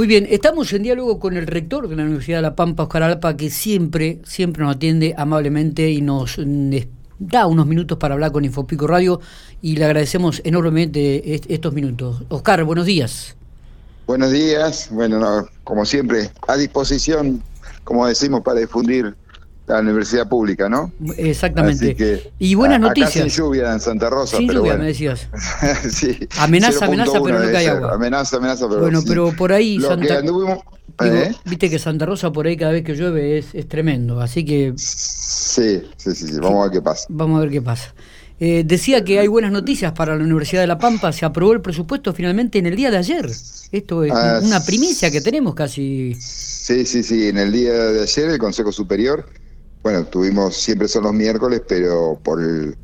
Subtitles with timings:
[0.00, 3.02] Muy bien, estamos en diálogo con el rector de la Universidad de La Pampa, Oscar
[3.02, 6.74] Alpa, que siempre, siempre nos atiende amablemente y nos mm,
[7.18, 9.20] da unos minutos para hablar con Infopico Radio
[9.60, 12.22] y le agradecemos enormemente estos minutos.
[12.30, 13.36] Oscar, buenos días.
[14.06, 17.42] Buenos días, bueno, como siempre, a disposición,
[17.84, 19.14] como decimos, para difundir
[19.74, 20.92] la universidad pública, ¿no?
[21.16, 22.32] Exactamente.
[22.38, 23.16] y buenas noticias.
[23.16, 24.84] Acá sin lluvia en Santa Rosa, sin pero lluvia, bueno.
[24.84, 25.28] me decías.
[25.90, 26.18] sí.
[26.38, 27.94] Amenaza, amenaza, pero no cae agua.
[27.94, 30.58] Amenaza, amenaza, pero Bueno, pero por ahí Santa anduvimos,
[31.02, 31.32] ¿eh?
[31.44, 34.72] viste que Santa Rosa por ahí cada vez que llueve es, es tremendo, así que
[34.76, 37.06] Sí, sí, sí, sí, vamos a ver qué pasa.
[37.08, 37.94] Vamos a ver qué pasa.
[38.42, 41.12] Eh, decía que hay buenas noticias para la Universidad de La Pampa.
[41.12, 43.30] Se aprobó el presupuesto finalmente en el día de ayer.
[43.70, 46.16] Esto es Ah, una primicia que tenemos casi.
[46.18, 47.28] Sí, sí, sí.
[47.28, 49.26] En el día de ayer el Consejo Superior,
[49.82, 52.76] bueno, tuvimos, siempre son los miércoles, pero por el,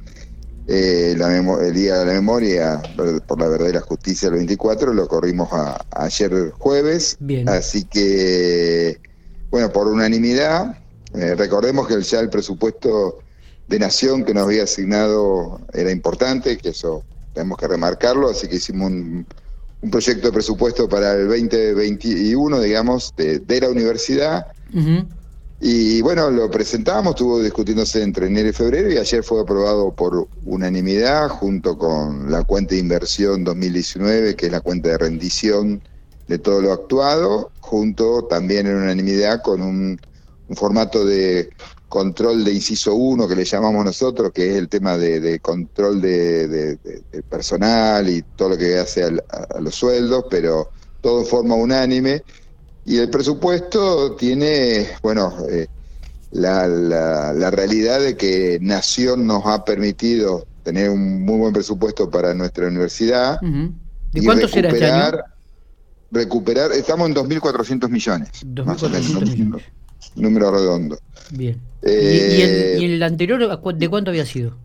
[0.66, 2.82] eh, la el Día de la Memoria,
[3.26, 7.16] por la verdad y la justicia, el 24, lo corrimos a, ayer jueves.
[7.20, 7.48] Bien.
[7.48, 8.98] Así que,
[9.50, 10.78] bueno, por unanimidad,
[11.14, 13.18] eh, recordemos que ya el presupuesto
[13.68, 18.56] de nación que nos había asignado era importante, que eso tenemos que remarcarlo, así que
[18.56, 19.26] hicimos un,
[19.82, 24.46] un proyecto de presupuesto para el 2021, digamos, de, de la universidad.
[24.74, 25.06] Ujú.
[25.58, 30.28] Y bueno, lo presentamos, estuvo discutiéndose entre enero y febrero y ayer fue aprobado por
[30.44, 35.82] unanimidad junto con la cuenta de inversión 2019, que es la cuenta de rendición
[36.26, 39.98] de todo lo actuado, junto también en unanimidad con un,
[40.48, 41.48] un formato de
[41.88, 46.02] control de inciso 1 que le llamamos nosotros, que es el tema de, de control
[46.02, 51.20] de, de- personal y todo lo que hace al- a, a los sueldos, pero todo
[51.20, 52.22] en forma unánime.
[52.86, 55.66] Y el presupuesto tiene, bueno, eh,
[56.32, 62.08] la, la- la realidad de que Nación nos ha permitido tener un muy buen presupuesto
[62.10, 63.38] para nuestra universidad.
[63.42, 63.72] Ujú.
[64.12, 65.18] ¿De y cuánto será este año?
[66.12, 68.28] recuperar- estamos en 2.400 millones.
[68.64, 69.64] más o menos, 2.400 un millones.
[70.14, 70.98] Número redondo.
[71.30, 71.60] Bien.
[71.82, 73.38] Eh, ¿Y, y el, y el anterior
[73.78, 74.56] de cuánto había sido?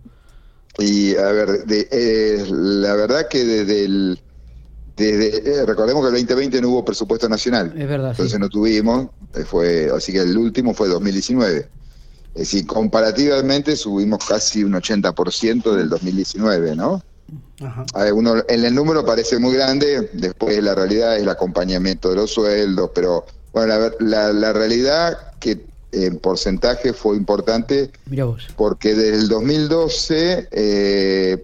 [0.77, 4.19] Y a ver, de- eh, la verdad que desde el.
[4.97, 7.73] Desde, eh, recordemos que el 2020 no hubo presupuesto nacional.
[7.77, 8.21] Es verdad, sí.
[8.21, 11.69] Entonces no tuvimos, eh, fue, así que el último fue 2019.
[12.33, 17.03] Es decir, comparativamente subimos casi un 80% del 2019, ¿no?
[17.61, 17.85] Ajá.
[17.93, 22.09] A ver, uno, en el número parece muy grande, después la realidad es el acompañamiento
[22.09, 28.25] de los sueldos, pero bueno, la, la, la realidad que en porcentaje fue importante Mira
[28.25, 28.47] vos.
[28.55, 31.43] porque desde el 2012, eh,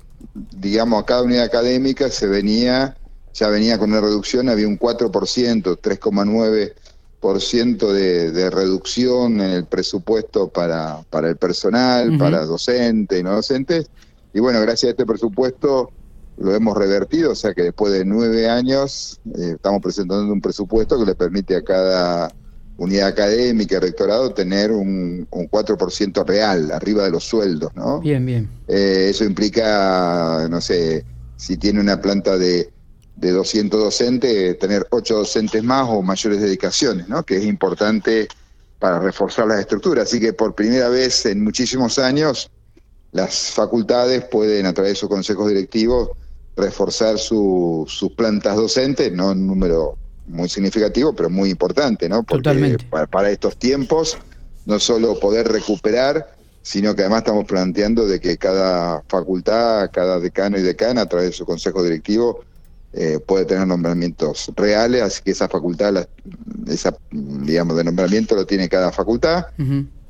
[0.52, 2.97] digamos, a cada unidad académica se venía,
[3.38, 10.48] ya venía con una reducción, había un 4%, 3,9% de, de reducción en el presupuesto
[10.48, 13.92] para, para el personal, para docentes y no docentes.
[14.34, 15.92] Y bueno, gracias a este presupuesto
[16.38, 20.98] lo hemos revertido, o sea que después de nueve años eh, estamos presentando un presupuesto
[21.00, 22.34] que le permite a cada
[22.78, 28.00] unidad académica y rectorado tener un, un 4% real, arriba de los sueldos, ¿no?
[28.00, 28.50] Bien, bien.
[28.68, 31.06] Eh, eso implica, no sé,
[31.36, 32.72] si tiene una planta de,
[33.18, 37.24] de 200 docentes, tener 8 docentes más o mayores dedicaciones, ¿no?
[37.24, 38.28] Que es importante
[38.80, 40.06] para reforzar las estructuras.
[40.08, 42.48] Así que por primera vez en muchísimos años,
[43.12, 46.10] las facultades pueden, a través de sus consejos directivos,
[46.56, 49.98] reforzar su- sus plantas docentes, no en un número
[50.28, 52.22] muy significativo, pero muy importante, ¿no?
[52.24, 52.86] Porque Totalmente.
[52.86, 54.18] para, para estos tiempos,
[54.66, 60.58] no solo poder recuperar, sino que además estamos planteando de que cada facultad, cada decano
[60.60, 62.42] y decana, a través de su consejo directivo,
[63.00, 66.10] eh, puede tener nombramientos reales, así que esa facultad, la-
[66.68, 69.46] esa, digamos, de nombramiento lo tiene cada facultad.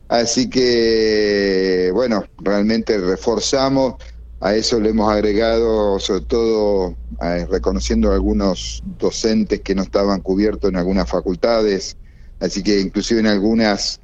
[0.09, 3.96] Así que, bueno, realmente reforzamos,
[4.40, 10.69] a eso le hemos agregado, sobre todo eh, reconociendo algunos docentes que no estaban cubiertos
[10.69, 11.98] en algunas facultades,
[12.40, 14.00] así que inclusive en algunas,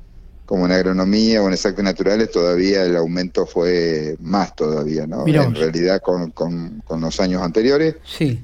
[0.45, 5.23] como en agronomía o en exactas naturales, todavía el aumento fue más todavía, ¿no?
[5.25, 7.95] Mirá en realidad con, con- con los años anteriores.
[8.03, 8.41] Sí.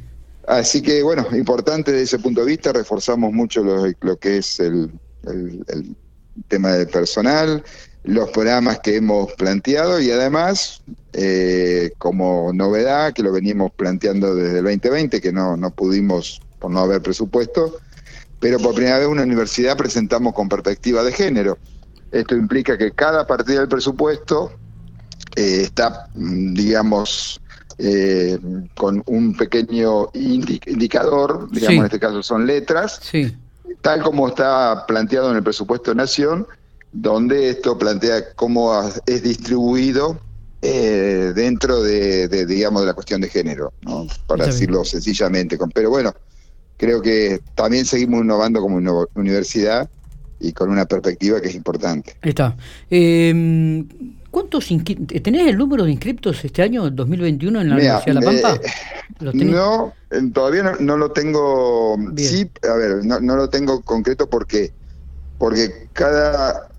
[0.49, 4.91] Así que, bueno, importante desde ese punto de vista, reforzamos mucho lo, que es el
[6.47, 7.63] tema del personal,
[8.03, 10.81] los programas que hemos planteado y además,
[11.13, 16.71] eh, como novedad, que lo venimos planteando desde el 2020, que no, no pudimos por
[16.71, 17.77] no haber presupuesto,
[18.39, 21.57] pero por primera vez una universidad presentamos con perspectiva de género.
[22.12, 24.53] Esto implica que cada partida del presupuesto
[25.35, 27.41] eh, está, mm, digamos,
[27.81, 28.37] eh,
[28.75, 31.77] con un pequeño indi- indicador, digamos, Sí.
[31.79, 33.35] en este caso son letras, Sí.
[33.81, 36.45] tal como está planteado en el presupuesto de Nación,
[36.91, 38.73] donde esto plantea cómo
[39.05, 40.19] es distribuido
[40.61, 44.05] eh, dentro de, de, digamos, de la cuestión de género, ¿no?
[44.27, 44.49] para Está bien.
[44.51, 45.57] decirlo sencillamente.
[45.73, 46.13] Pero bueno,
[46.75, 49.89] creo que también seguimos innovando como universidad
[50.39, 52.15] y con una perspectiva que es importante.
[52.21, 52.56] Está.
[52.89, 53.83] Eh,
[54.31, 58.59] ¿Cuántos ¿Tenés el número de inscriptos este año, 2021, en la Universidad de La Pampa?
[59.21, 59.94] Eh, no,
[60.33, 61.97] todavía no, lo tengo.
[62.15, 64.71] Sí, a ver, no, no, lo tengo concreto porque,
[65.38, 66.69] porque cada.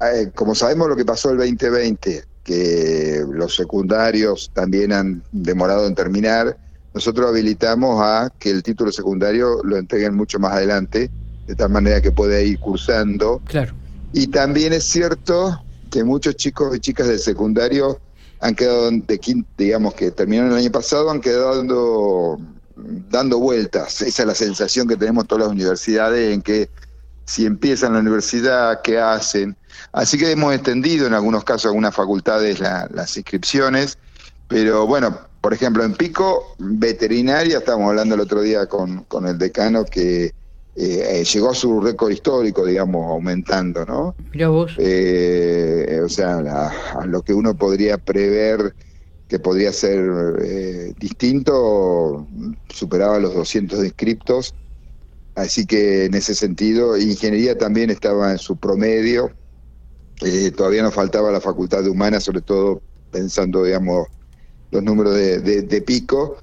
[0.00, 5.94] Eh, como sabemos lo que pasó el 2020, que los secundarios también han demorado en
[5.94, 6.56] terminar,
[6.92, 11.10] nosotros habilitamos a que el título secundario lo entreguen mucho más adelante,
[11.46, 13.40] de tal manera que pueda ir cursando.
[13.46, 13.72] Claro.
[14.12, 18.00] Y también es cierto que muchos chicos y chicas del secundario
[18.40, 22.40] han quedado de quinto, digamos que terminaron el año pasado, han quedado dando,
[23.10, 24.02] dando vueltas.
[24.02, 26.68] Esa es la sensación que tenemos todas las universidades en que
[27.24, 29.56] si empiezan la universidad, ¿qué hacen?
[29.92, 33.98] Así que hemos extendido en algunos casos, algunas facultades, las inscripciones,
[34.48, 39.38] pero bueno, por ejemplo, en Pico, veterinaria, estábamos hablando el otro día con, con el
[39.38, 40.32] decano que
[40.78, 44.14] eh, llegó a su récord histórico, digamos, aumentando, ¿no?
[44.32, 44.74] Mira vos.
[44.78, 48.74] Eh, o sea, a lo que uno podría prever
[49.26, 50.04] que podría ser
[50.42, 52.28] eh, distinto,
[52.68, 54.54] superaba los 200 inscriptos.
[55.34, 59.32] Así que en ese sentido, ingeniería también estaba en su promedio.
[60.56, 64.06] todavía nos faltaba la facultad de humana, sobre todo pensando, digamos,
[64.70, 66.36] los números de, pico.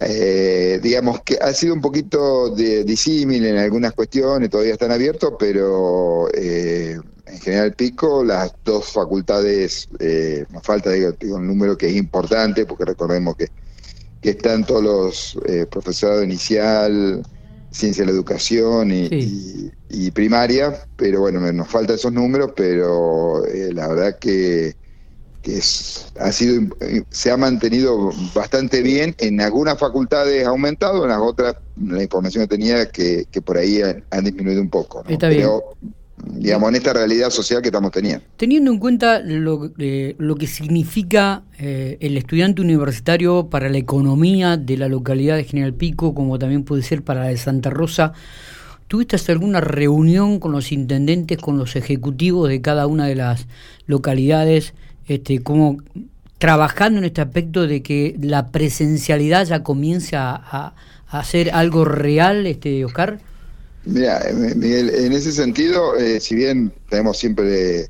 [0.00, 5.34] Eh, digamos que ha sido un poquito de disímil en algunas cuestiones, todavía están abiertos,
[5.38, 11.88] pero eh, en general pico, las dos facultades, eh, nos falta digo, un número que
[11.88, 13.48] es importante, porque recordemos que,
[14.20, 17.22] que están todos los eh, profesorado inicial,
[17.70, 23.88] ciencia de la educación y, y, primaria, pero bueno, nos faltan esos números, pero la
[23.88, 24.76] verdad que
[25.42, 26.62] que ha sido
[27.10, 29.14] se ha mantenido bastante bien.
[29.18, 33.58] En algunas facultades ha aumentado en las otras la información que tenía que, que por
[33.58, 35.74] ahí han, disminuido un poco pero
[36.24, 38.24] digamos en esta realidad social que estamos teniendo.
[38.36, 44.56] Teniendo en cuenta lo, eh, lo que significa eh, el estudiante universitario para la economía
[44.56, 48.12] de la localidad de General Pico como también puede ser para la de Santa Rosa
[48.92, 53.46] ¿Tuviste alguna reunión con los intendentes, con los ejecutivos de cada una de las
[53.86, 54.74] localidades
[55.06, 55.78] este, como
[56.38, 60.74] trabajando en este aspecto de que la presencialidad ya comienza a,
[61.08, 63.20] a ser algo real, este, Oscar?
[63.84, 67.88] Mira, eh, Miguel, en ese sentido, eh, si bien tenemos siempre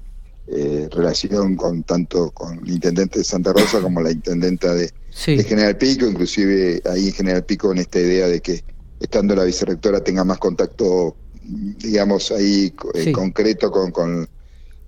[0.48, 5.76] eh, relación con tanto con el intendente de Santa Rosa como la intendenta de, General
[5.76, 8.64] Pico, inclusive ahí en General Pico en esta idea de que
[8.98, 12.72] estando la vicerrectora tenga más contacto, digamos, ahí
[13.12, 14.26] concreto con, con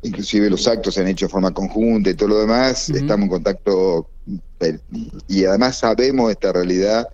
[0.05, 3.31] inclusive los actos se han hecho de forma conjunta y todo lo demás, estamos en
[3.31, 4.09] contacto
[5.29, 7.09] y además sabemos esta realidad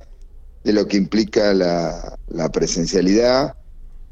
[0.65, 3.55] de lo que implica la, presencialidad.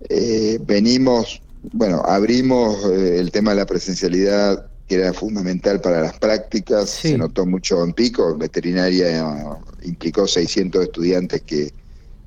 [0.08, 1.42] Eh, venimos,
[1.72, 7.18] bueno, abrimos eh, el tema de la presencialidad que era fundamental para las prácticas, se
[7.18, 9.44] notó mucho en pico, veterinaria eh,
[9.82, 11.72] implicó 600 estudiantes que,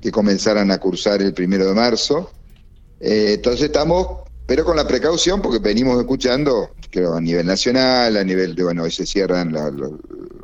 [0.00, 2.30] que comenzaran a cursar el primero de marzo.
[3.00, 8.54] entonces estamos pero con la precaución porque venimos escuchando, creo, a nivel nacional, a nivel
[8.54, 9.54] de, bueno, hoy se cierran,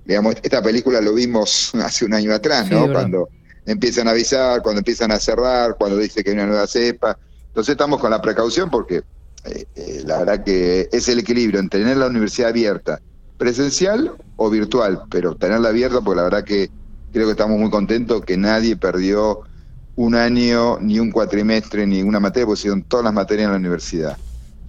[0.04, 2.90] digamos, esta película lo vimos hace un año atrás, ¿no?
[2.92, 3.28] cuando
[3.66, 7.18] empiezan a avisar, cuando empiezan a cerrar, cuando dice que hay una nueva cepa.
[7.48, 9.02] Entonces estamos con la precaución porque
[9.44, 13.00] eh, eh, la verdad que es el equilibrio en tener la universidad abierta,
[13.36, 16.70] presencial o virtual, pero tenerla abierta porque la verdad que
[17.12, 19.40] creo que estamos muy contentos que nadie perdió
[19.98, 23.58] un año, ni un cuatrimestre, ni una materia, porque son todas las materias en la
[23.58, 24.16] universidad.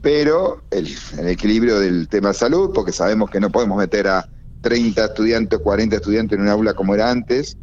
[0.01, 0.87] Pero el,
[1.27, 4.27] equilibrio del tema salud, porque sabemos que no podemos meter a
[4.61, 7.57] 30 estudiantes, 40 estudiantes en un aula como era antes.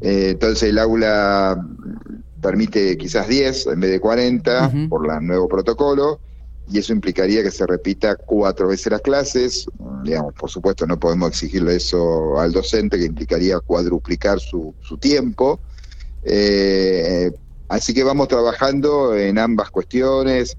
[0.00, 1.64] Eh, entonces el aula
[2.42, 6.18] permite quizás 10 en vez de 40 por el nuevo protocolo
[6.72, 9.66] y eso implicaría que se repita cuatro veces las clases.
[10.02, 15.60] Digamos, por supuesto, no podemos exigirle eso al docente, que implicaría cuadruplicar su, su tiempo.
[16.22, 17.30] Eh,
[17.68, 20.56] así que vamos trabajando en ambas cuestiones.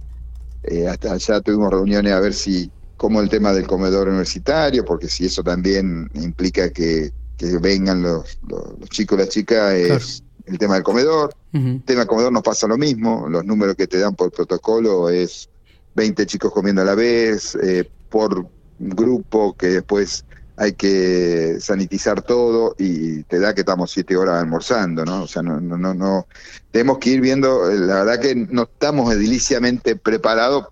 [0.64, 5.08] Eh, hasta ya tuvimos reuniones a ver si cómo el tema del comedor universitario, porque
[5.08, 7.12] si eso también implica que,
[7.60, 11.34] vengan los, los, chicos y las chicas, es el tema del comedor.
[11.52, 15.10] El tema del comedor nos pasa lo mismo, los números que te dan por protocolo
[15.10, 15.50] es
[15.96, 20.26] 20 chicos comiendo a la vez, eh, por grupo que después
[20.62, 25.24] hay que sanitizar todo y te da que estamos siete horas almorzando, ¿no?
[25.24, 26.28] O sea, no, no, no, no.
[26.70, 30.68] Tenemos que ir viendo, eh, la verdad que no estamos ediliciamente preparados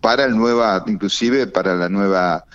[0.00, 2.46] para el nueva, inclusive para la nueva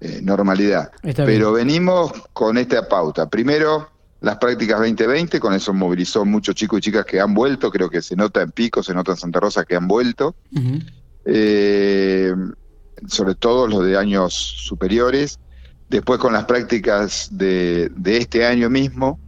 [0.00, 0.92] eh, normalidad.
[1.02, 3.28] Pero venimos con esta pauta.
[3.28, 7.90] Primero, las prácticas 2020, con eso movilizó muchos chicos y chicas que han vuelto, creo
[7.90, 10.36] que se nota en Pico, se nota en Santa Rosa que han vuelto,
[11.24, 12.32] eh,
[13.08, 15.40] sobre todo los de años superiores,
[15.92, 19.20] después con las prácticas de, de este año mismo,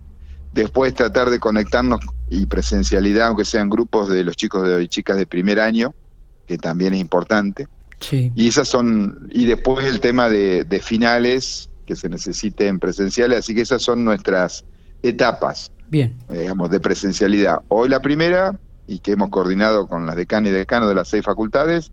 [0.53, 5.27] después tratar de conectarnos y presencialidad, aunque sean grupos de los chicos y chicas de
[5.27, 5.95] primer año,
[6.47, 7.69] que también es importante.
[8.01, 8.33] Sí.
[8.35, 13.55] Y esas son, y después el tema de, de finales que se necesiten presenciales, así
[13.55, 14.65] que esas son nuestras
[15.03, 16.17] etapas, Bien.
[16.31, 17.59] digamos, de presencialidad.
[17.69, 21.25] Hoy la primera, y que hemos coordinado con las decanas y decanos de las seis
[21.25, 21.93] facultades,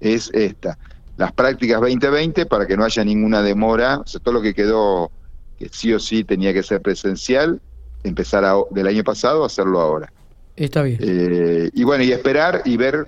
[0.00, 0.78] es esta.
[1.16, 5.10] Las prácticas 2020 para que no haya ninguna demora, o sea, todo lo que quedó
[5.58, 7.60] que sí o sí tenía que ser presencial,
[8.02, 10.12] empezar a- del año pasado a hacerlo ahora.
[10.56, 10.98] Está bien.
[11.00, 13.06] Eh, y bueno, y esperar y ver,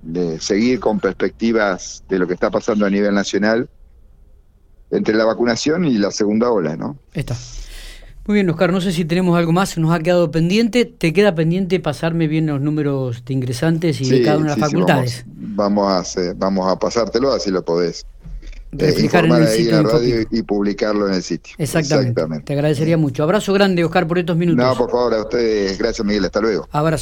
[0.00, 3.68] de seguir con perspectivas de lo que está pasando a nivel nacional
[4.90, 6.96] entre la vacunación y la segunda ola, ¿no?
[7.12, 7.34] Está.
[8.28, 10.84] Muy bien, Oscar, no sé si tenemos algo más, nos ha quedado pendiente.
[10.84, 14.54] ¿Te queda pendiente pasarme bien los números de ingresantes y de Sí, cada una de
[14.54, 15.24] sí, las sí, facultades?
[15.26, 18.04] vamos, vamos a hacer- vamos a pasártelo, así lo podés
[18.72, 21.54] eh, Reflejar en informar el ahí sitio en la radio y publicarlo en el sitio.
[21.56, 22.44] Exactamente.
[22.44, 23.22] Te agradecería mucho.
[23.22, 24.62] Abrazo grande, Oscar, por estos minutos.
[24.62, 26.68] No, por favor, a ustedes, gracias Miguel, hasta luego.
[26.70, 26.96] Abrazo.